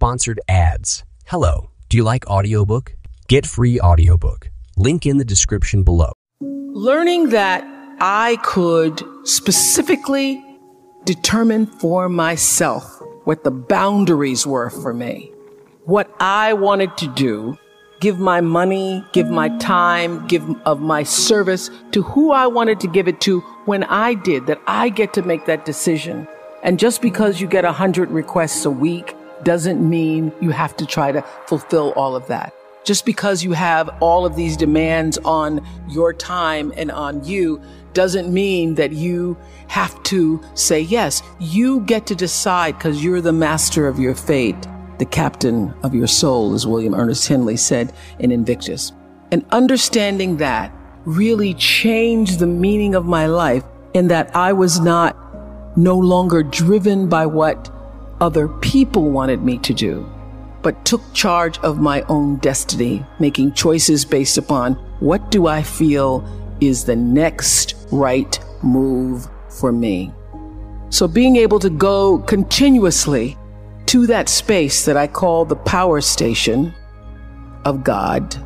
[0.00, 1.04] sponsored ads.
[1.26, 2.94] Hello, do you like audiobook?
[3.28, 4.50] Get free audiobook.
[4.78, 6.12] Link in the description below.
[6.40, 7.62] Learning that
[8.00, 10.42] I could specifically
[11.04, 12.82] determine for myself
[13.24, 15.30] what the boundaries were for me,
[15.84, 17.58] what I wanted to do,
[18.00, 22.88] give my money, give my time, give of my service to who I wanted to
[22.88, 26.26] give it to when I did, that I get to make that decision.
[26.62, 29.14] And just because you get a hundred requests a week
[29.44, 32.54] doesn't mean you have to try to fulfill all of that.
[32.84, 37.60] Just because you have all of these demands on your time and on you
[37.92, 39.36] doesn't mean that you
[39.68, 41.22] have to say yes.
[41.38, 44.56] You get to decide because you're the master of your fate,
[44.98, 48.92] the captain of your soul, as William Ernest Henley said in Invictus.
[49.30, 50.72] And understanding that
[51.04, 55.16] really changed the meaning of my life in that I was not
[55.76, 57.70] no longer driven by what
[58.20, 60.08] other people wanted me to do,
[60.62, 66.24] but took charge of my own destiny, making choices based upon what do I feel
[66.60, 70.12] is the next right move for me.
[70.90, 73.38] So being able to go continuously
[73.86, 76.74] to that space that I call the power station
[77.64, 78.36] of God,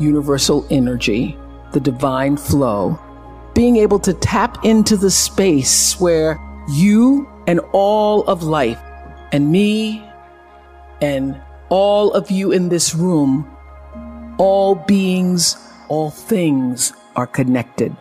[0.00, 1.38] universal energy,
[1.72, 2.98] the divine flow,
[3.54, 8.80] being able to tap into the space where you and all of life
[9.32, 10.04] and me
[11.00, 13.48] and all of you in this room,
[14.38, 15.56] all beings,
[15.88, 17.96] all things are connected.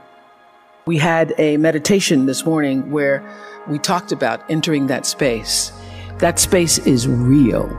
[0.86, 3.24] We had a meditation this morning where
[3.68, 5.72] we talked about entering that space.
[6.18, 7.70] That space is real.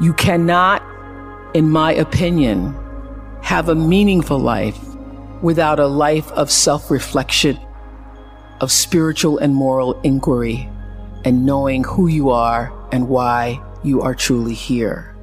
[0.00, 0.82] You cannot,
[1.54, 2.74] in my opinion,
[3.42, 4.78] have a meaningful life
[5.42, 7.58] without a life of self reflection,
[8.60, 10.68] of spiritual and moral inquiry,
[11.24, 15.14] and knowing who you are and why you are truly here.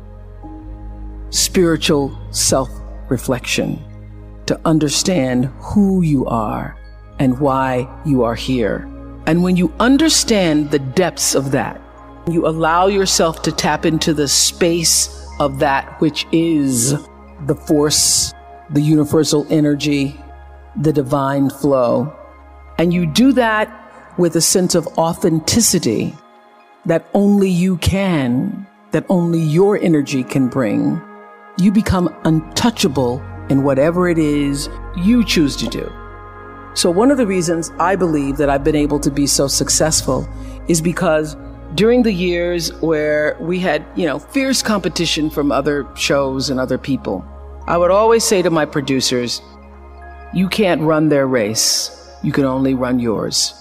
[1.30, 2.70] Spiritual self
[3.10, 3.84] reflection
[4.46, 6.78] to understand who you are
[7.20, 8.90] and why you are here.
[9.26, 11.80] And when you understand the depths of that,
[12.30, 16.92] you allow yourself to tap into the space of that which is
[17.46, 18.34] the force,
[18.70, 20.20] the universal energy,
[20.76, 22.14] the divine flow.
[22.78, 23.83] And you do that
[24.18, 26.16] with a sense of authenticity
[26.86, 31.02] that only you can, that only your energy can bring.
[31.58, 35.92] You become untouchable in whatever it is you choose to do.
[36.76, 40.28] So one of the reasons I believe that I've been able to be so successful
[40.68, 41.36] is because
[41.76, 46.78] during the years where we had, you know, fierce competition from other shows and other
[46.78, 47.26] people,
[47.68, 49.42] I would always say to my producers,
[50.34, 52.12] you can't run their race.
[52.24, 53.54] You can only run yours.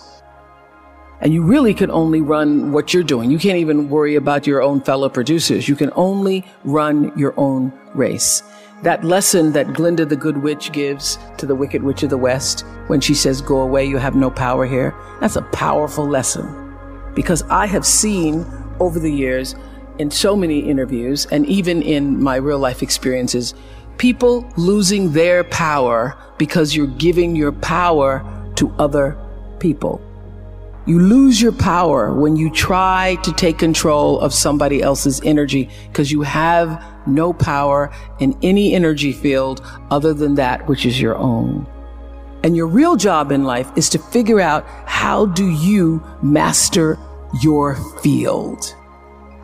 [1.22, 3.30] And you really can only run what you're doing.
[3.30, 5.68] You can't even worry about your own fellow producers.
[5.68, 8.42] You can only run your own race.
[8.82, 12.64] That lesson that Glinda the Good Witch gives to the Wicked Witch of the West
[12.88, 16.76] when she says, Go away, you have no power here, that's a powerful lesson.
[17.14, 18.44] Because I have seen
[18.80, 19.54] over the years
[20.00, 23.54] in so many interviews and even in my real life experiences,
[23.96, 28.24] people losing their power because you're giving your power
[28.56, 29.16] to other
[29.60, 30.02] people.
[30.84, 36.10] You lose your power when you try to take control of somebody else's energy because
[36.10, 41.66] you have no power in any energy field other than that which is your own.
[42.42, 46.98] And your real job in life is to figure out how do you master
[47.40, 48.74] your field?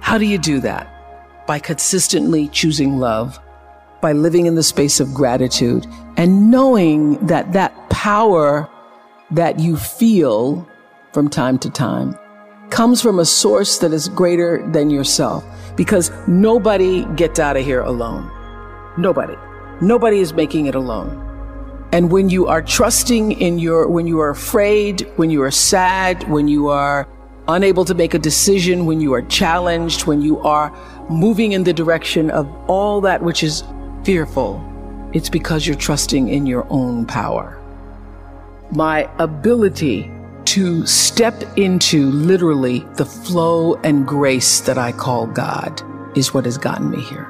[0.00, 1.46] How do you do that?
[1.46, 3.38] By consistently choosing love,
[4.00, 8.68] by living in the space of gratitude and knowing that that power
[9.30, 10.68] that you feel
[11.18, 12.16] from time to time
[12.70, 17.80] comes from a source that is greater than yourself because nobody gets out of here
[17.80, 18.30] alone.
[18.96, 19.34] Nobody.
[19.80, 21.10] Nobody is making it alone.
[21.90, 26.22] And when you are trusting in your, when you are afraid, when you are sad,
[26.28, 27.08] when you are
[27.48, 30.70] unable to make a decision, when you are challenged, when you are
[31.10, 33.64] moving in the direction of all that which is
[34.04, 34.62] fearful,
[35.12, 37.60] it's because you're trusting in your own power.
[38.70, 40.12] My ability
[40.48, 45.82] to step into literally the flow and grace that I call God
[46.16, 47.26] is what has gotten me here.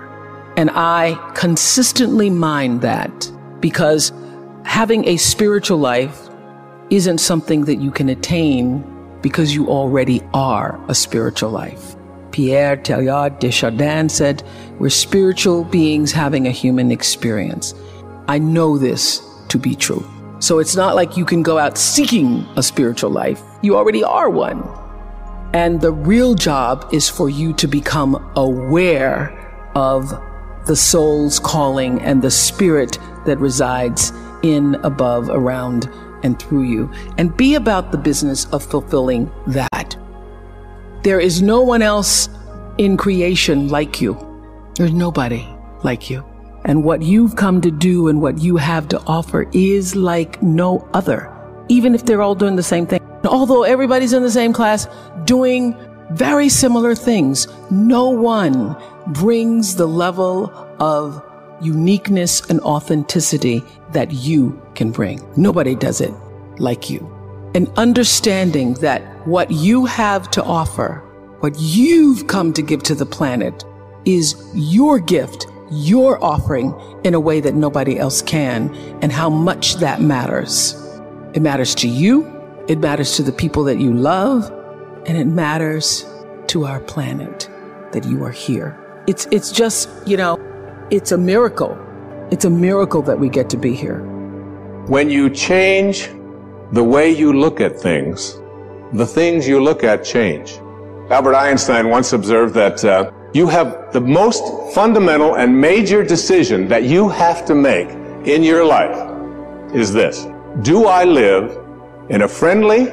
[0.57, 4.13] And I consistently mind that because
[4.65, 6.29] having a spiritual life
[6.91, 8.85] isn't something that you can attain
[9.21, 11.97] because you already are a spiritual life.
[12.31, 14.45] Pierre Teilhard de Chardin said,
[14.79, 17.75] We're spiritual beings having a human experience.
[18.29, 20.09] I know this to be true.
[20.41, 23.43] So it's not like you can go out seeking a spiritual life.
[23.63, 24.63] You already are one.
[25.53, 29.35] And the real job is for you to become aware
[29.75, 30.11] of
[30.67, 34.13] the soul's calling and the spirit that resides
[34.43, 35.89] in, above, around,
[36.23, 36.91] and through you.
[37.17, 39.97] And be about the business of fulfilling that.
[41.03, 42.29] There is no one else
[42.77, 44.17] in creation like you.
[44.77, 45.49] There's nobody
[45.83, 46.28] like you.
[46.69, 50.87] And what you've come to do and what you have to offer is like no
[50.93, 51.35] other,
[51.71, 53.01] even if they're all doing the same thing.
[53.25, 54.87] Although everybody's in the same class
[55.25, 55.75] doing
[56.13, 58.77] very similar things, no one
[59.09, 61.25] brings the level of
[61.63, 65.27] uniqueness and authenticity that you can bring.
[65.37, 66.13] Nobody does it
[66.59, 67.01] like you.
[67.55, 71.03] And understanding that what you have to offer,
[71.41, 73.65] what you've come to give to the planet,
[74.05, 76.75] is your gift, your offering
[77.05, 80.75] in a way that nobody else can, and how much that matters.
[81.35, 82.27] It matters to you,
[82.69, 84.51] it matters to the people that you love,
[85.07, 86.05] and it matters
[86.49, 87.49] to our planet
[87.93, 88.79] that you are here.
[89.07, 90.39] It's, it's just, you know,
[90.91, 91.79] it's a miracle.
[92.31, 94.01] It's a miracle that we get to be here.
[94.87, 96.11] When you change
[96.73, 98.39] the way you look at things,
[98.93, 100.59] the things you look at change.
[101.11, 106.85] Albert Einstein once observed that uh, you have the most fundamental and major decision that
[106.85, 107.89] you have to make
[108.27, 108.97] in your life
[109.75, 110.27] is this.
[110.63, 111.59] Do I live
[112.09, 112.91] in a friendly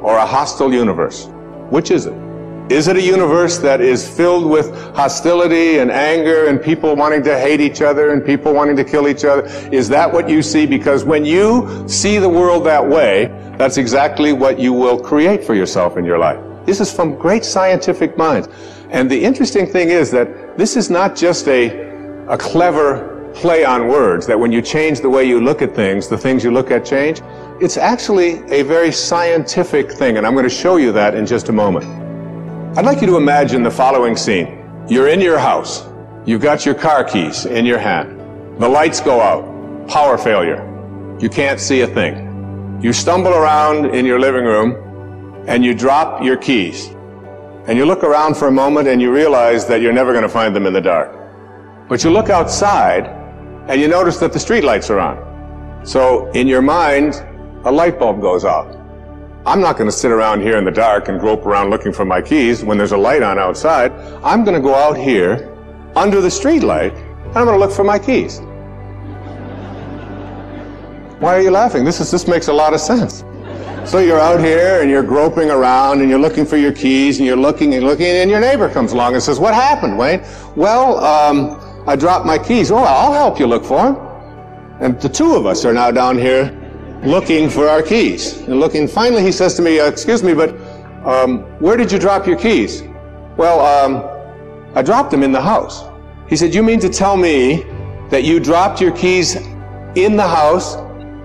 [0.00, 1.28] or a hostile universe?
[1.68, 2.14] Which is it?
[2.70, 7.38] Is it a universe that is filled with hostility and anger and people wanting to
[7.38, 9.44] hate each other and people wanting to kill each other?
[9.70, 10.64] Is that what you see?
[10.64, 13.26] Because when you see the world that way,
[13.58, 16.40] that's exactly what you will create for yourself in your life.
[16.64, 18.48] This is from great scientific minds.
[18.90, 23.88] And the interesting thing is that this is not just a, a clever play on
[23.88, 26.70] words, that when you change the way you look at things, the things you look
[26.70, 27.20] at change.
[27.60, 31.48] It's actually a very scientific thing, and I'm going to show you that in just
[31.48, 31.84] a moment.
[32.78, 34.64] I'd like you to imagine the following scene.
[34.88, 35.86] You're in your house.
[36.24, 38.20] You've got your car keys in your hand.
[38.60, 39.88] The lights go out.
[39.88, 40.62] Power failure.
[41.20, 42.80] You can't see a thing.
[42.80, 46.93] You stumble around in your living room and you drop your keys.
[47.66, 50.28] And you look around for a moment and you realize that you're never going to
[50.28, 51.16] find them in the dark.
[51.88, 53.06] But you look outside
[53.68, 55.86] and you notice that the streetlights are on.
[55.86, 57.14] So in your mind,
[57.64, 58.76] a light bulb goes off.
[59.46, 62.04] I'm not going to sit around here in the dark and grope around looking for
[62.04, 63.92] my keys when there's a light on outside.
[64.22, 65.50] I'm going to go out here
[65.96, 68.40] under the street light and I'm going to look for my keys.
[71.20, 71.84] Why are you laughing?
[71.84, 73.24] This is this makes a lot of sense.
[73.86, 77.26] So you're out here and you're groping around and you're looking for your keys and
[77.26, 80.22] you're looking and looking and your neighbor comes along and says, "What happened, Wayne?"
[80.56, 82.70] Well, um, I dropped my keys.
[82.70, 83.96] Oh, I'll help you look for them.
[84.80, 86.50] And the two of us are now down here
[87.04, 88.38] looking for our keys.
[88.48, 90.50] And looking, finally he says to me, uh, excuse me, but
[91.04, 92.82] um, where did you drop your keys?
[93.36, 94.02] Well, um,
[94.74, 95.84] I dropped them in the house.
[96.28, 97.66] He said, you mean to tell me
[98.08, 99.36] that you dropped your keys
[99.94, 100.76] in the house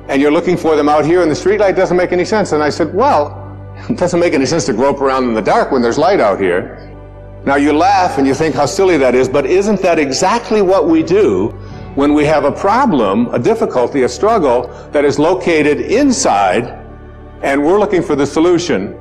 [0.10, 1.76] and you're looking for them out here and the streetlight?
[1.76, 2.52] Doesn't make any sense.
[2.52, 3.46] And I said, well,
[3.90, 6.40] it doesn't make any sense to grope around in the dark when there's light out
[6.40, 6.86] here.
[7.46, 10.90] Now you laugh and you think how silly that is, but isn't that exactly what
[10.90, 11.50] we do
[11.96, 16.76] when we have a problem, a difficulty, a struggle that is located inside
[17.42, 18.96] and we're looking for the solution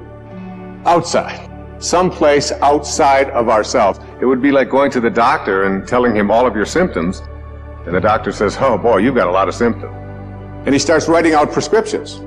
[0.84, 1.50] outside,
[1.82, 3.99] someplace outside of ourselves.
[4.20, 7.22] It would be like going to the doctor and telling him all of your symptoms,
[7.86, 10.07] and the doctor says, Oh boy, you've got a lot of symptoms.
[10.65, 12.20] And he starts writing out prescriptions.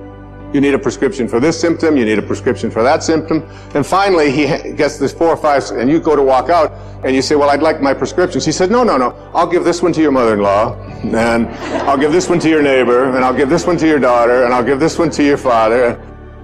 [0.53, 3.43] You need a prescription for this symptom, you need a prescription for that symptom.
[3.73, 6.73] And finally, he gets this four or five, and you go to walk out,
[7.05, 8.43] and you say, Well, I'd like my prescriptions.
[8.43, 9.15] He said, No, no, no.
[9.33, 11.47] I'll give this one to your mother in law, and
[11.87, 14.43] I'll give this one to your neighbor, and I'll give this one to your daughter,
[14.43, 15.97] and I'll give this one to your father.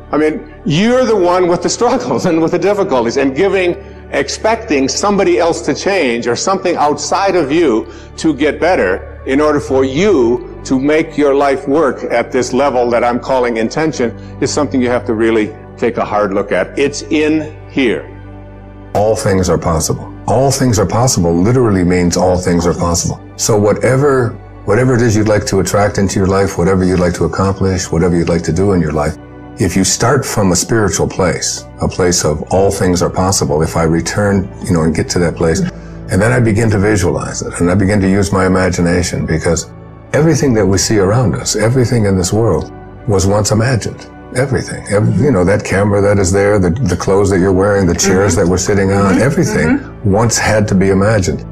[0.10, 3.74] I mean, you're the one with the struggles and with the difficulties, and giving,
[4.12, 9.60] expecting somebody else to change or something outside of you to get better in order
[9.60, 14.54] for you to make your life work at this level that I'm calling intention is
[14.54, 16.78] something you have to really take a hard look at.
[16.78, 18.04] It's in here.
[18.94, 20.14] All things are possible.
[20.28, 23.24] All things are possible literally means all things are possible.
[23.38, 24.32] So whatever,
[24.66, 27.90] whatever it is you'd like to attract into your life, whatever you'd like to accomplish,
[27.90, 29.16] whatever you'd like to do in your life,
[29.60, 33.78] if you start from a spiritual place, a place of all things are possible, if
[33.78, 37.42] I return, you know, and get to that place, and then I begin to visualize
[37.42, 39.72] it, and I begin to use my imagination because
[40.14, 42.72] Everything that we see around us, everything in this world,
[43.08, 44.10] was once imagined.
[44.36, 44.86] Everything.
[44.90, 47.94] Every, you know, that camera that is there, the, the clothes that you're wearing, the
[47.94, 48.46] chairs mm-hmm.
[48.46, 49.22] that we're sitting on, mm-hmm.
[49.22, 50.12] everything mm-hmm.
[50.12, 51.46] once had to be imagined.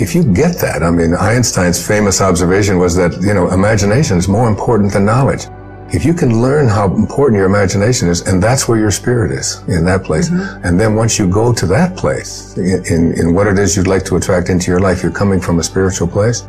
[0.00, 4.28] If you get that, I mean, Einstein's famous observation was that, you know, imagination is
[4.28, 5.46] more important than knowledge.
[5.94, 9.62] If you can learn how important your imagination is, and that's where your spirit is,
[9.68, 10.30] in that place.
[10.30, 10.66] Mm-hmm.
[10.66, 13.86] And then once you go to that place, in, in, in what it is you'd
[13.86, 16.48] like to attract into your life, you're coming from a spiritual place,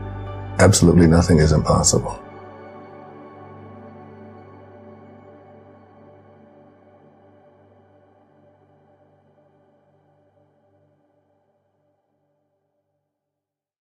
[0.59, 2.19] absolutely nothing is impossible.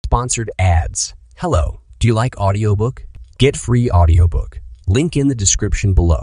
[0.05, 1.15] Sponsored ads.
[1.37, 3.07] Hello, do you like audiobook?
[3.39, 4.61] Get free audiobook.
[4.85, 6.11] Link in the description below.